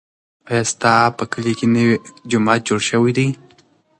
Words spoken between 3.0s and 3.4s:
دی؟